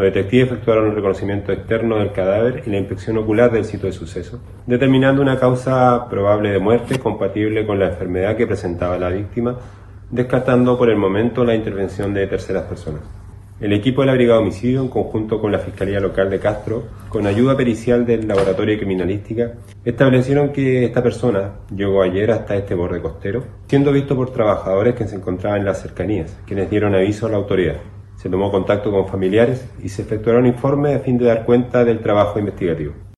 Los 0.00 0.14
detectives 0.14 0.46
efectuaron 0.46 0.86
un 0.86 0.94
reconocimiento 0.94 1.52
externo 1.52 1.98
del 1.98 2.12
cadáver 2.12 2.62
y 2.66 2.70
la 2.70 2.78
inspección 2.78 3.18
ocular 3.18 3.52
del 3.52 3.66
sitio 3.66 3.84
de 3.84 3.92
suceso, 3.92 4.40
determinando 4.66 5.20
una 5.20 5.38
causa 5.38 6.08
probable 6.08 6.52
de 6.52 6.58
muerte 6.58 6.98
compatible 6.98 7.66
con 7.66 7.78
la 7.78 7.88
enfermedad 7.88 8.34
que 8.34 8.46
presentaba 8.46 8.96
la 8.96 9.10
víctima, 9.10 9.58
descartando 10.10 10.78
por 10.78 10.88
el 10.88 10.96
momento 10.96 11.44
la 11.44 11.54
intervención 11.54 12.14
de 12.14 12.26
terceras 12.26 12.62
personas. 12.62 13.02
El 13.60 13.74
equipo 13.74 14.00
de 14.00 14.06
la 14.06 14.14
Brigada 14.14 14.40
Homicidio, 14.40 14.80
en 14.80 14.88
conjunto 14.88 15.38
con 15.38 15.52
la 15.52 15.58
Fiscalía 15.58 16.00
Local 16.00 16.30
de 16.30 16.38
Castro, 16.38 16.84
con 17.10 17.26
ayuda 17.26 17.54
pericial 17.54 18.06
del 18.06 18.26
Laboratorio 18.26 18.72
de 18.72 18.78
Criminalística, 18.78 19.52
establecieron 19.84 20.48
que 20.48 20.86
esta 20.86 21.02
persona 21.02 21.56
llegó 21.76 22.00
ayer 22.00 22.30
hasta 22.30 22.56
este 22.56 22.74
borde 22.74 23.02
costero, 23.02 23.44
siendo 23.66 23.92
visto 23.92 24.16
por 24.16 24.32
trabajadores 24.32 24.94
que 24.94 25.06
se 25.06 25.16
encontraban 25.16 25.58
en 25.60 25.66
las 25.66 25.82
cercanías, 25.82 26.34
quienes 26.46 26.70
dieron 26.70 26.94
aviso 26.94 27.26
a 27.26 27.28
la 27.28 27.36
autoridad. 27.36 27.76
Se 28.20 28.28
tomó 28.28 28.50
contacto 28.50 28.90
con 28.90 29.08
familiares 29.08 29.66
y 29.82 29.88
se 29.88 30.02
efectuaron 30.02 30.44
informes 30.44 30.94
a 30.94 31.00
fin 31.00 31.16
de 31.16 31.24
dar 31.24 31.46
cuenta 31.46 31.86
del 31.86 32.00
trabajo 32.00 32.38
investigativo. 32.38 32.92